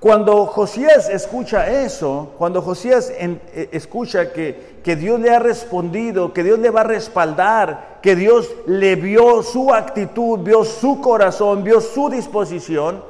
[0.00, 6.44] Cuando Josías escucha eso, cuando Josías eh, escucha que, que Dios le ha respondido, que
[6.44, 11.80] Dios le va a respaldar, que Dios le vio su actitud, vio su corazón, vio
[11.80, 13.02] su disposición,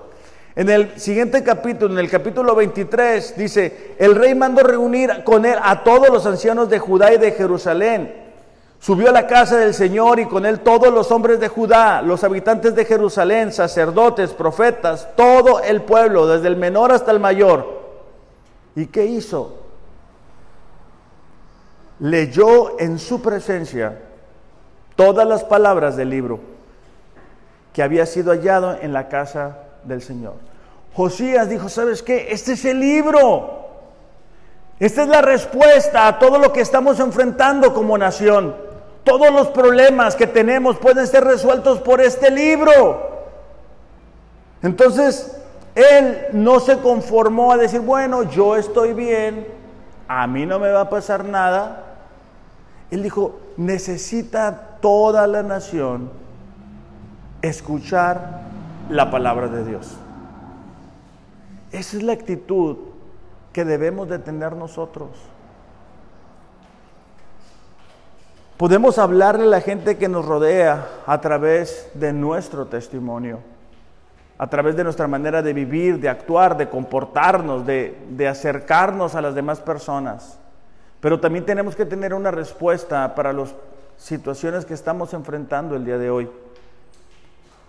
[0.59, 5.55] en el siguiente capítulo, en el capítulo 23, dice, el rey mandó reunir con él
[5.63, 8.28] a todos los ancianos de Judá y de Jerusalén.
[8.81, 12.23] Subió a la casa del Señor y con él todos los hombres de Judá, los
[12.23, 17.79] habitantes de Jerusalén, sacerdotes, profetas, todo el pueblo, desde el menor hasta el mayor.
[18.77, 19.59] ¿Y qué hizo?
[21.99, 23.99] Leyó en su presencia
[24.95, 26.39] todas las palabras del libro
[27.73, 30.35] que había sido hallado en la casa del Señor.
[30.95, 32.29] Josías dijo, ¿sabes qué?
[32.31, 33.67] Este es el libro.
[34.79, 38.68] Esta es la respuesta a todo lo que estamos enfrentando como nación.
[39.09, 43.09] Todos los problemas que tenemos pueden ser resueltos por este libro.
[44.63, 45.35] Entonces,
[45.75, 49.47] él no se conformó a decir, bueno, yo estoy bien,
[50.09, 51.85] a mí no me va a pasar nada.
[52.91, 56.11] Él dijo, necesita toda la nación
[57.41, 58.43] escuchar
[58.91, 59.97] la palabra de Dios.
[61.73, 62.77] Esa es la actitud
[63.55, 65.09] que debemos de tener nosotros.
[68.59, 73.39] Podemos hablarle a la gente que nos rodea a través de nuestro testimonio,
[74.37, 79.37] a través de nuestra manera de vivir, de actuar, de comportarnos, de, acercarnos a las
[79.37, 80.41] demás personas.
[80.99, 83.55] Pero también tenemos que tener una respuesta para las
[83.97, 86.29] situaciones que estamos enfrentando el día de hoy.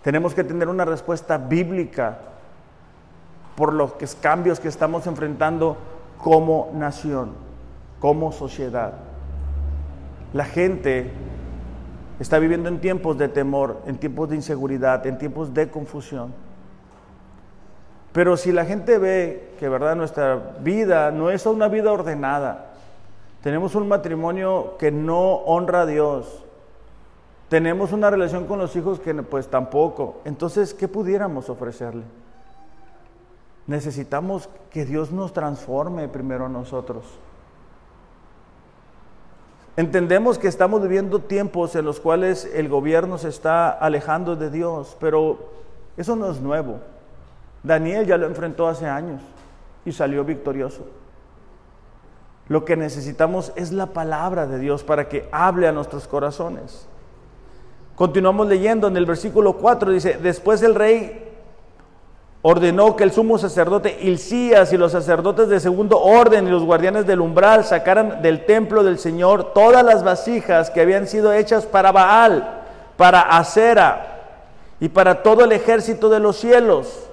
[0.02, 2.18] Tenemos que tener una respuesta bíblica
[3.54, 5.76] por los cambios que estamos enfrentando
[6.18, 7.34] como nación,
[8.00, 9.09] como sociedad.
[10.32, 11.10] La gente
[12.20, 16.32] está viviendo en tiempos de temor, en tiempos de inseguridad, en tiempos de confusión.
[18.12, 22.72] Pero si la gente ve que verdad nuestra vida no es una vida ordenada,
[23.42, 26.44] tenemos un matrimonio que no honra a Dios,
[27.48, 32.02] tenemos una relación con los hijos que pues tampoco, entonces ¿qué pudiéramos ofrecerle?
[33.66, 37.04] Necesitamos que Dios nos transforme primero a nosotros.
[39.80, 44.94] Entendemos que estamos viviendo tiempos en los cuales el gobierno se está alejando de Dios,
[45.00, 45.38] pero
[45.96, 46.80] eso no es nuevo.
[47.62, 49.22] Daniel ya lo enfrentó hace años
[49.86, 50.84] y salió victorioso.
[52.48, 56.86] Lo que necesitamos es la palabra de Dios para que hable a nuestros corazones.
[57.94, 61.29] Continuamos leyendo en el versículo 4, dice, después el rey
[62.42, 67.06] ordenó que el sumo sacerdote Hilcías y los sacerdotes de segundo orden y los guardianes
[67.06, 71.92] del umbral sacaran del templo del Señor todas las vasijas que habían sido hechas para
[71.92, 72.62] Baal,
[72.96, 74.20] para Acera
[74.80, 77.06] y para todo el ejército de los cielos.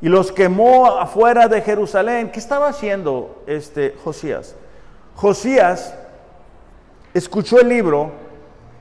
[0.00, 2.30] Y los quemó afuera de Jerusalén.
[2.30, 4.54] ¿Qué estaba haciendo este Josías?
[5.16, 5.92] Josías
[7.12, 8.12] escuchó el libro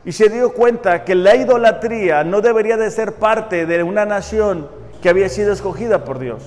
[0.05, 4.69] y se dio cuenta que la idolatría no debería de ser parte de una nación
[5.01, 6.43] que había sido escogida por Dios.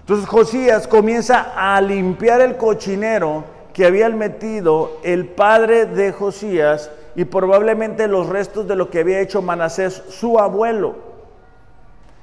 [0.00, 7.24] Entonces Josías comienza a limpiar el cochinero que había metido el padre de Josías y
[7.24, 10.94] probablemente los restos de lo que había hecho Manasés, su abuelo.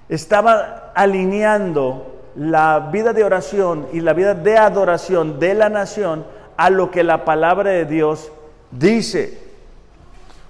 [0.10, 6.25] Estaba alineando la vida de oración y la vida de adoración de la nación
[6.57, 8.31] a lo que la palabra de Dios
[8.71, 9.39] dice.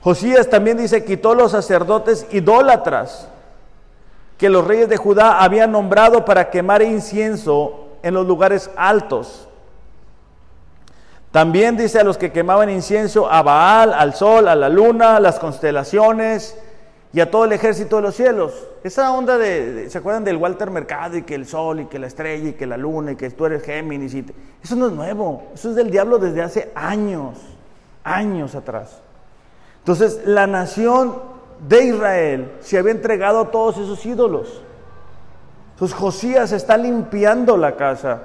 [0.01, 3.27] Josías también dice, quitó los sacerdotes idólatras
[4.41, 9.47] que los reyes de Judá habían nombrado para quemar incienso en los lugares altos.
[11.29, 15.19] También dice a los que quemaban incienso a Baal, al sol, a la luna, a
[15.19, 16.57] las constelaciones
[17.13, 18.67] y a todo el ejército de los cielos.
[18.83, 22.07] Esa onda de, ¿se acuerdan del Walter Mercado y que el sol y que la
[22.07, 24.15] estrella y que la luna y que tú eres Géminis?
[24.15, 24.25] Y
[24.63, 27.37] eso no es nuevo, eso es del diablo desde hace años,
[28.03, 29.01] años atrás.
[29.81, 31.30] Entonces la nación
[31.67, 34.61] de Israel se había entregado a todos esos ídolos.
[35.73, 38.23] Entonces Josías está limpiando la casa,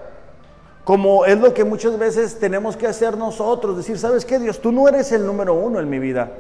[0.85, 4.61] como es lo que muchas veces tenemos que hacer nosotros, decir, ¿sabes qué Dios?
[4.61, 6.31] Tú no eres el número uno en mi vida.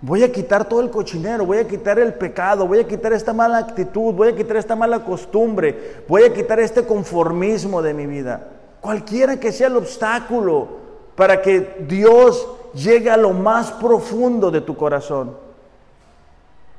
[0.00, 3.32] Voy a quitar todo el cochinero, voy a quitar el pecado, voy a quitar esta
[3.32, 8.06] mala actitud, voy a quitar esta mala costumbre, voy a quitar este conformismo de mi
[8.06, 8.48] vida.
[8.82, 10.68] Cualquiera que sea el obstáculo
[11.14, 15.36] para que Dios llega a lo más profundo de tu corazón.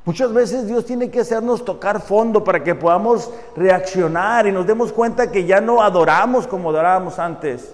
[0.06, 4.94] Muchas veces Dios tiene que hacernos tocar fondo para que podamos reaccionar y nos demos
[4.94, 7.74] cuenta que ya no adoramos como adorábamos antes.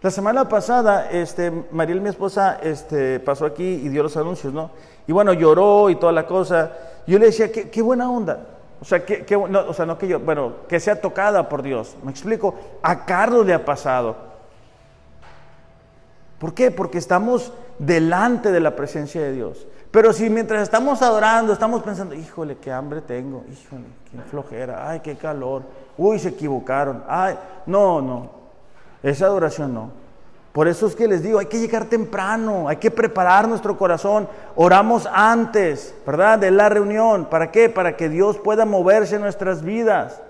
[0.00, 4.70] La semana pasada, este, Mariel, mi esposa, este, pasó aquí y dio los anuncios, ¿no?
[5.08, 6.70] Y bueno, lloró y toda la cosa.
[7.08, 8.46] Yo le decía, qué, buena onda.
[8.80, 11.96] O sea, que, o sea, no que yo, bueno, que sea tocada por Dios.
[12.04, 12.54] Me explico.
[12.80, 14.27] A Carlos le ha pasado.
[16.38, 16.70] ¿Por qué?
[16.70, 19.66] Porque estamos delante de la presencia de Dios.
[19.90, 25.00] Pero si mientras estamos adorando, estamos pensando, híjole, qué hambre tengo, híjole, qué flojera, ay,
[25.00, 25.62] qué calor,
[25.96, 27.36] uy, se equivocaron, ay,
[27.66, 28.30] no, no,
[29.02, 29.90] esa adoración no.
[30.52, 34.28] Por eso es que les digo, hay que llegar temprano, hay que preparar nuestro corazón.
[34.56, 36.38] Oramos antes, ¿verdad?
[36.38, 37.26] De la reunión.
[37.26, 37.68] ¿Para qué?
[37.68, 40.20] Para que Dios pueda moverse en nuestras vidas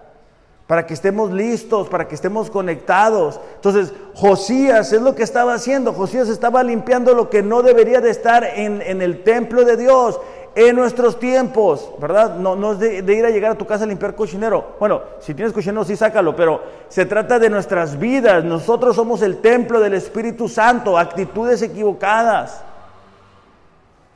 [0.69, 3.41] para que estemos listos, para que estemos conectados.
[3.55, 5.95] Entonces, Josías es lo que estaba haciendo.
[5.95, 10.21] Josías estaba limpiando lo que no debería de estar en, el templo de Dios.
[10.55, 12.35] en nuestros tiempos, ¿verdad?
[12.37, 14.77] No, no es de, de, ir a llegar a tu casa a limpiar cochinero.
[14.79, 16.61] Bueno, si tienes cochinero, sí sácalo, pero
[16.91, 18.45] se trata de nuestras vidas.
[18.45, 22.61] Nosotros somos el templo del Espíritu Santo, actitudes equivocadas,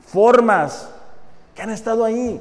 [0.05, 0.87] formas
[1.55, 2.39] que han estado ahí,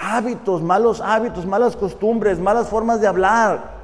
[0.00, 3.80] hábitos, malos hábitos, malas costumbres, malas formas de hablar.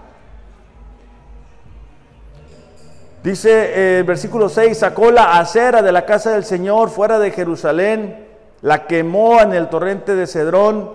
[3.22, 7.30] Dice eh, el versículo 6, sacó la acera de la casa del Señor fuera de
[7.32, 8.26] Jerusalén,
[8.62, 10.90] la quemó en el torrente de Cedrón,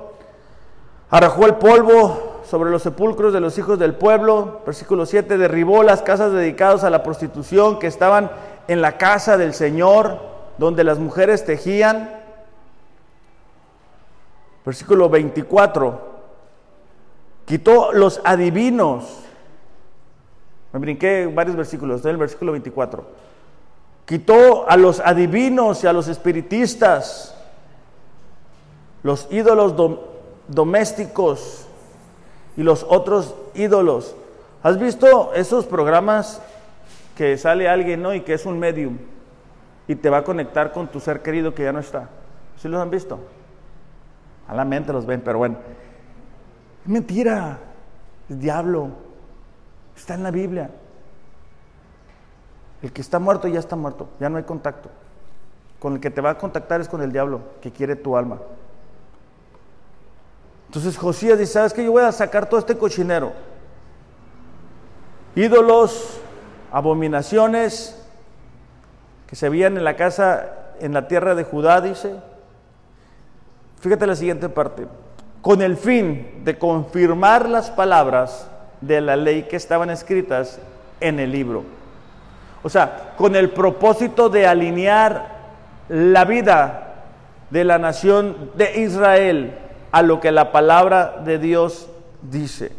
[1.09, 4.61] arrojó el polvo sobre los sepulcros de los hijos del pueblo.
[4.65, 8.31] Versículo 7, derribó las casas dedicadas a la prostitución que estaban
[8.67, 10.19] en la casa del Señor,
[10.57, 12.20] donde las mujeres tejían.
[14.65, 16.01] Versículo 24,
[17.45, 19.21] quitó los adivinos
[20.73, 23.03] me brinqué varios versículos, estoy el versículo 24.
[24.05, 27.35] Quitó a los adivinos y a los espiritistas,
[29.03, 29.75] los ídolos
[30.47, 31.67] domésticos
[32.55, 34.15] y los otros ídolos.
[34.63, 36.41] ¿Has visto esos programas
[37.17, 38.13] que sale alguien ¿no?
[38.13, 38.97] y que es un medium
[39.87, 42.09] y te va a conectar con tu ser querido que ya no está?
[42.57, 43.19] ¿Sí los han visto?
[44.51, 45.55] A la mente los ven, pero bueno.
[46.83, 47.57] Es mentira,
[48.29, 48.89] es diablo.
[49.95, 50.69] Está en la Biblia.
[52.81, 54.89] El que está muerto ya está muerto, ya no hay contacto.
[55.79, 58.39] Con el que te va a contactar es con el diablo, que quiere tu alma.
[60.67, 61.85] Entonces Josías dice, ¿sabes qué?
[61.85, 63.31] Yo voy a sacar todo este cochinero.
[65.33, 66.19] Ídolos,
[66.73, 68.05] abominaciones
[69.27, 72.30] que se veían en la casa, en la tierra de Judá, dice.
[73.81, 74.87] Fíjate la siguiente parte.
[75.41, 78.47] Con el fin de confirmar las palabras
[78.79, 80.59] de la ley que estaban escritas
[80.99, 81.63] en el libro.
[82.63, 85.41] O sea, con el propósito de alinear
[85.89, 86.93] la vida
[87.49, 89.57] de la nación de Israel
[89.91, 91.89] a lo que la palabra de Dios
[92.21, 92.71] dice.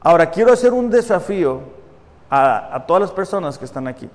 [0.00, 1.60] Ahora, quiero hacer un desafío
[2.30, 4.08] a, todas las personas que están aquí.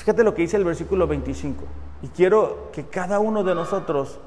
[0.00, 1.62] Fíjate lo que dice el versículo 25.
[2.00, 4.18] Y quiero que cada uno de nosotros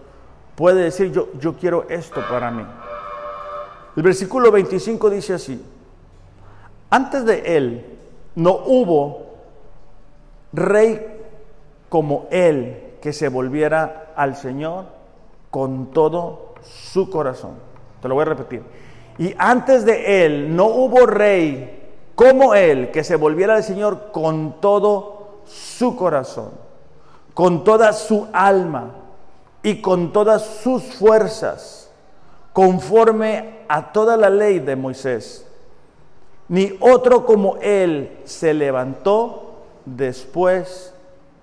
[0.55, 2.63] puede decir, yo, yo quiero esto para mí.
[3.95, 5.59] El versículo 25 dice así,
[6.91, 7.97] antes de él
[8.35, 9.33] no hubo
[10.51, 11.07] rey
[11.89, 14.85] como él que se volviera al Señor
[15.49, 17.55] con todo su corazón.
[17.99, 18.61] Te lo voy a repetir.
[19.17, 21.81] Y antes de él no hubo rey
[22.13, 25.12] como él que se volviera al Señor con todo
[25.45, 26.51] su corazón,
[27.33, 28.91] con toda su alma
[29.61, 31.83] y con todas sus fuerzas
[32.53, 35.45] conforme a toda la ley de Moisés.
[36.47, 40.93] Ni otro como él se levantó después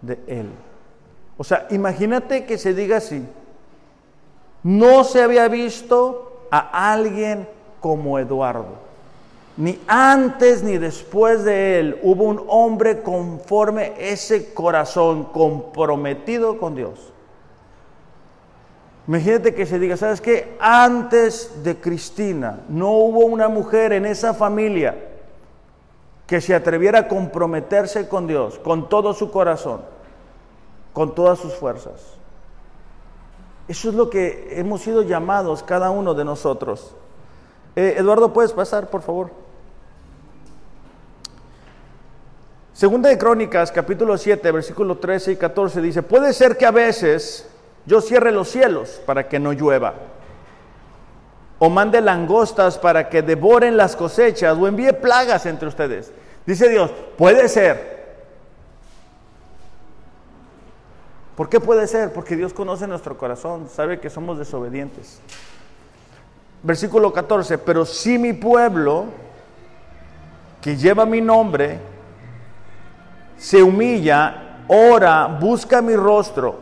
[0.00, 0.50] de él.
[1.36, 3.26] O sea, imagínate que se diga así.
[4.62, 7.48] No se había visto a alguien
[7.80, 8.89] como Eduardo.
[9.60, 17.12] Ni antes ni después de él hubo un hombre conforme ese corazón comprometido con Dios.
[19.06, 20.56] Imagínate que se diga, ¿sabes qué?
[20.58, 24.96] Antes de Cristina no hubo una mujer en esa familia
[26.26, 29.82] que se atreviera a comprometerse con Dios, con todo su corazón,
[30.94, 32.00] con todas sus fuerzas.
[33.68, 36.94] Eso es lo que hemos sido llamados cada uno de nosotros.
[37.76, 39.49] Eh, Eduardo, ¿puedes pasar, por favor?
[42.80, 47.46] Segunda de Crónicas, capítulo 7, versículo 13 y 14 dice, puede ser que a veces
[47.84, 49.92] yo cierre los cielos para que no llueva,
[51.58, 56.10] o mande langostas para que devoren las cosechas, o envíe plagas entre ustedes.
[56.46, 58.16] Dice Dios, puede ser.
[61.36, 62.14] ¿Por qué puede ser?
[62.14, 65.20] Porque Dios conoce nuestro corazón, sabe que somos desobedientes.
[66.62, 69.04] Versículo 14, pero si mi pueblo,
[70.62, 71.89] que lleva mi nombre,
[73.40, 76.58] se humilla, ora, busca mi rostro,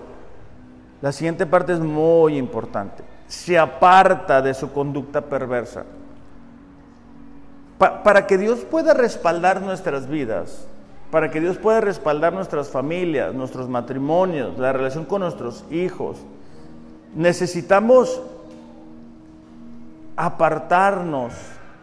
[1.02, 3.02] la siguiente parte es muy importante.
[3.26, 5.84] Se aparta de su conducta perversa.
[7.78, 10.68] para que Dios pueda respaldar nuestras vidas,
[11.10, 16.18] para que Dios pueda respaldar nuestras familias, nuestros matrimonios, la relación con nuestros hijos,
[17.14, 18.22] necesitamos
[20.16, 21.34] apartarnos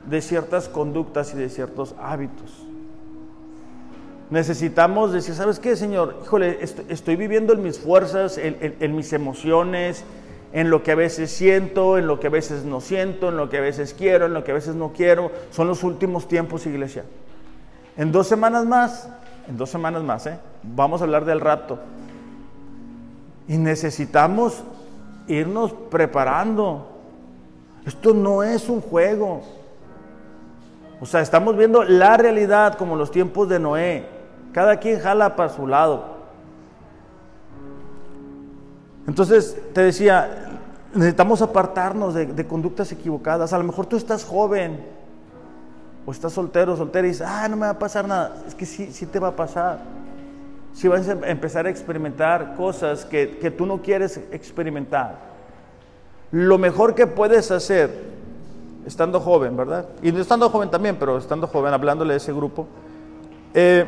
[0.06, 2.65] de ciertas conductas y de ciertos hábitos.
[4.30, 6.18] Necesitamos decir, ¿sabes qué, Señor?
[6.24, 6.60] Híjole,
[6.90, 10.04] estoy viviendo en mis fuerzas, en, mis emociones,
[10.52, 13.50] en lo que a veces siento, en lo que a veces no siento, en lo
[13.50, 15.32] que a veces quiero, en lo que a veces no quiero.
[15.52, 17.04] Son los últimos tiempos, iglesia.
[17.98, 19.08] En dos semanas más,
[19.48, 20.40] en dos semanas más, ¿eh?
[20.64, 21.80] vamos a hablar del rato.
[23.48, 24.64] Y necesitamos
[25.28, 26.94] irnos preparando.
[27.86, 29.44] Esto no es un juego.
[31.00, 34.15] O sea, estamos viendo la realidad como los tiempos de Noé.
[34.56, 36.06] Cada quien jala para su lado.
[39.06, 40.62] Entonces, te decía,
[40.94, 43.52] necesitamos apartarnos de, conductas equivocadas.
[43.52, 44.82] A lo mejor tú estás joven
[46.06, 48.44] o estás soltero, soltera y dices, ah, no me va a pasar nada.
[48.48, 49.80] Es que sí, sí te va a pasar.
[50.72, 55.20] Si vas a empezar a experimentar cosas que, que tú no quieres experimentar.
[56.32, 57.92] Lo mejor que puedes hacer
[58.86, 59.90] estando joven, ¿verdad?
[60.02, 62.68] Y estando joven también, pero estando joven, hablándole de ese grupo,
[63.54, 63.86] eh,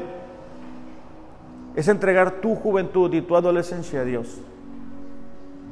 [1.78, 4.40] es entregar tu juventud y tu adolescencia a Dios.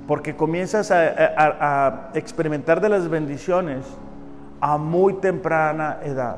[0.08, 3.84] Porque comienzas a, experimentar de las bendiciones
[4.62, 6.38] a muy temprana edad.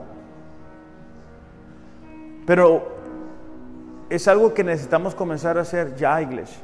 [2.46, 2.96] Pero
[4.10, 6.64] es algo que necesitamos comenzar a hacer ya, iglesia.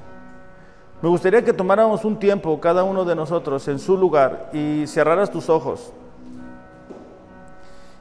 [1.02, 5.30] Me gustaría que tomáramos un tiempo, cada uno de nosotros, en su lugar y cerraras
[5.30, 5.92] tus ojos.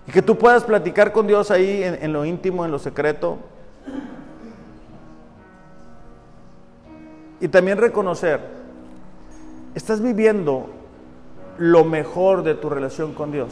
[0.07, 3.39] Y que tú puedas platicar con Dios ahí en, lo íntimo, en lo secreto.
[7.43, 8.39] Y también reconocer,
[9.75, 10.71] estás viviendo
[11.59, 13.51] lo mejor de tu relación con Dios.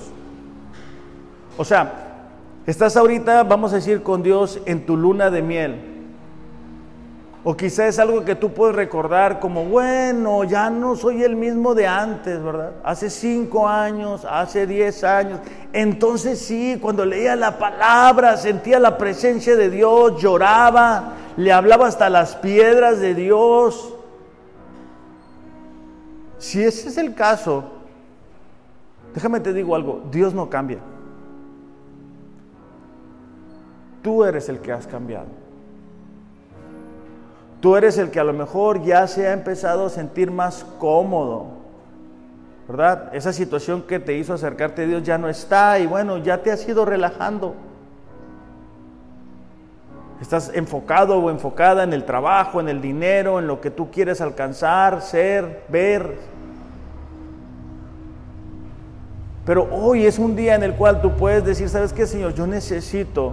[1.58, 2.28] O sea,
[2.66, 5.99] estás ahorita, vamos a decir, con Dios en tu luna de miel.
[7.42, 11.74] O quizá es algo que tú puedes recordar como, bueno, ya no soy el mismo
[11.74, 12.72] de antes, ¿verdad?
[12.84, 15.40] Hace cinco años, hace diez años.
[15.72, 22.10] Entonces sí, cuando leía la palabra, sentía la presencia de Dios, lloraba, le hablaba hasta
[22.10, 23.94] las piedras de Dios.
[26.36, 27.64] Si ese es el caso,
[29.14, 30.78] déjame te digo algo, Dios no cambia.
[34.02, 35.39] Tú eres el que has cambiado.
[37.60, 41.48] Tú eres el que a lo mejor ya se ha empezado a sentir más cómodo,
[42.66, 43.14] ¿verdad?
[43.14, 46.50] Esa situación que te hizo acercarte a Dios ya no está y bueno, ya te
[46.50, 47.54] has ido relajando.
[50.22, 54.22] Estás enfocado o enfocada en el trabajo, en el dinero, en lo que tú quieres
[54.22, 56.18] alcanzar, ser, ver.
[59.44, 62.32] Pero hoy es un día en el cual tú puedes decir, ¿sabes qué, Señor?
[62.34, 63.32] Yo necesito,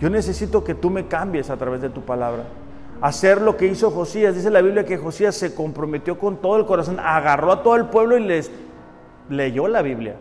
[0.00, 2.44] yo necesito que tú me cambies a través de tu palabra
[3.00, 4.34] hacer lo que hizo Josías.
[4.34, 7.86] Dice la Biblia que Josías se comprometió con todo el corazón, agarró a todo el
[7.86, 8.50] pueblo y les
[9.28, 10.16] leyó la Biblia.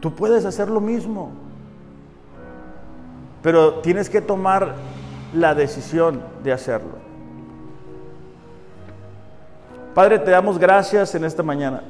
[0.00, 1.30] Tú puedes hacer lo mismo,
[3.42, 4.74] pero tienes que tomar
[5.32, 6.98] la decisión de hacerlo.
[9.94, 11.82] Padre, te damos gracias en esta mañana.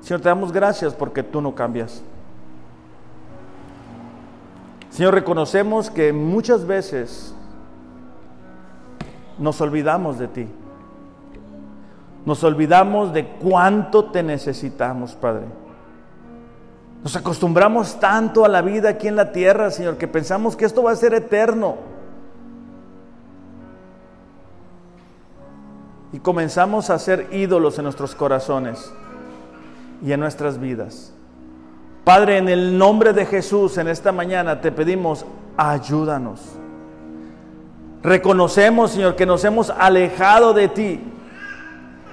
[0.00, 2.02] Señor, te damos gracias porque tú no cambias.
[4.90, 7.34] Señor, reconocemos que muchas veces
[9.38, 10.48] nos olvidamos de ti.
[12.26, 15.46] Nos olvidamos de cuánto te necesitamos, Padre.
[17.02, 20.82] Nos acostumbramos tanto a la vida aquí en la tierra, Señor, que pensamos que esto
[20.82, 21.76] va a ser eterno.
[26.12, 28.92] Y comenzamos a ser ídolos en nuestros corazones
[30.02, 31.14] y en nuestras vidas.
[32.04, 35.26] Padre, en el nombre de Jesús, en esta mañana te pedimos,
[35.56, 36.40] ayúdanos.
[38.02, 41.00] Reconocemos, Señor, que nos hemos alejado de ti,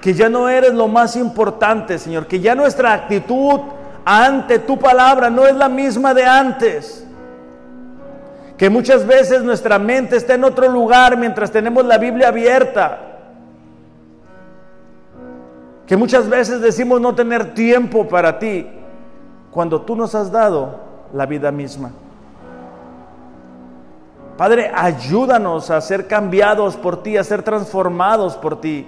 [0.01, 3.61] que ya no eres lo más importante, Señor, que ya nuestra actitud
[4.03, 7.05] ante tu palabra no es la misma de antes.
[8.57, 12.99] Que muchas veces nuestra mente está en otro lugar mientras tenemos la Biblia abierta.
[15.85, 18.76] Que muchas veces decimos no tener tiempo para ti
[19.51, 20.79] cuando tú nos has dado
[21.13, 21.91] la vida misma.
[24.37, 28.85] Padre, ayúdanos a ser cambiados por ti, a ser transformados por ti.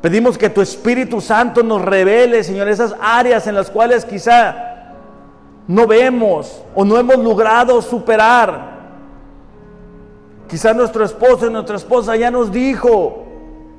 [0.00, 4.56] Pedimos que tu Espíritu Santo nos revele, Señor, esas áreas en las cuales quizá
[5.68, 8.78] no vemos o no hemos logrado superar.
[10.48, 13.24] Quizá nuestro esposo y nuestra esposa ya nos dijo,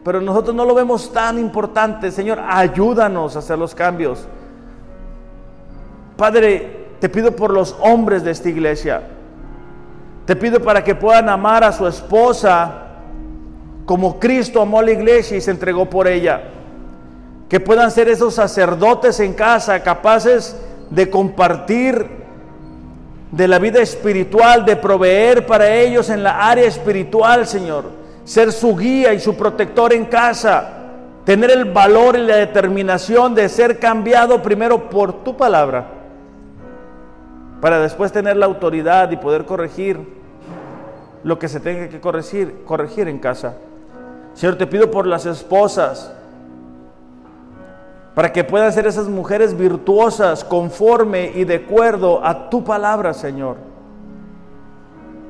[0.03, 2.11] pero nosotros no lo vemos tan importante.
[2.11, 4.25] Señor, ayúdanos a hacer los cambios.
[6.19, 9.03] Padre, te pido por los hombres de esta iglesia.
[10.25, 12.87] Te pido para que puedan amar a su esposa
[13.85, 16.41] como Cristo amó a la iglesia y se entregó por ella.
[17.47, 20.57] Que puedan ser esos sacerdotes en casa capaces
[20.89, 22.05] de compartir
[23.31, 27.85] de la vida espiritual, de proveer para ellos en la área espiritual, Señor.
[28.25, 30.67] Ser su guía y su protector en casa.
[31.23, 35.98] Tener el valor y la determinación de ser cambiado primero por tu palabra
[37.61, 39.99] para después tener la autoridad y poder corregir
[41.23, 43.55] lo que se tenga que corregir, corregir en casa.
[44.33, 46.13] Señor, te pido por las esposas,
[48.15, 53.57] para que puedan ser esas mujeres virtuosas, conforme y de acuerdo a tu palabra, Señor.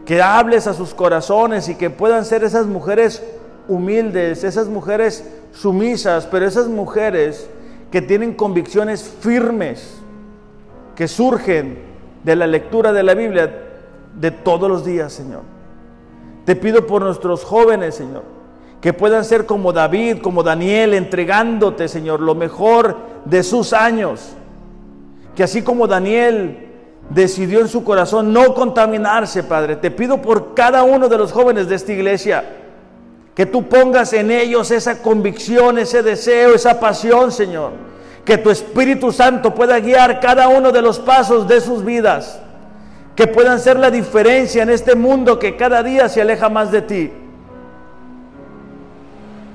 [0.06, 3.24] Que hables a sus corazones y que puedan ser esas mujeres
[3.68, 7.48] humildes, esas mujeres sumisas, pero esas mujeres
[7.92, 10.00] que tienen convicciones firmes,
[10.96, 11.89] que surgen
[12.24, 13.52] de la lectura de la Biblia
[14.14, 15.42] de todos los días, Señor.
[16.46, 18.40] Te pido por nuestros jóvenes, Señor
[18.82, 22.96] que puedan ser como David, como Daniel, entregándote, Señor, lo mejor
[23.26, 24.30] de sus años.
[25.36, 26.70] Que así como Daniel
[27.10, 31.68] decidió en su corazón no contaminarse, Padre, te pido por cada uno de los jóvenes
[31.68, 32.44] de esta iglesia,
[33.36, 37.72] que tú pongas en ellos esa convicción, ese deseo, esa pasión, Señor.
[38.30, 42.40] Que tu Espíritu Santo pueda guiar cada uno de los pasos de sus vidas.
[43.16, 46.84] Que puedan ser la diferencia en este mundo que cada día se aleja más de
[46.84, 47.12] ti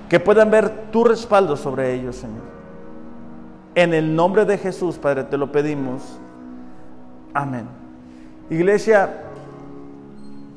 [0.08, 2.42] que puedan ver tu respaldo sobre ellos, Señor.
[3.74, 6.02] En el nombre de Jesús, Padre, te lo pedimos.
[7.32, 7.66] Amén.
[8.48, 9.24] Iglesia,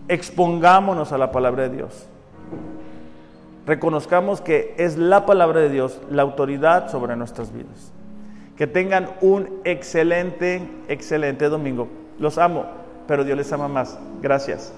[0.07, 2.07] expongámonos a la palabra de Dios.
[3.65, 7.91] Reconozcamos que es la palabra de Dios la autoridad sobre nuestras vidas.
[8.57, 11.87] Que tengan un excelente, excelente domingo.
[12.19, 12.65] Los amo,
[13.07, 13.99] pero Dios les ama más.
[14.21, 14.73] Gracias.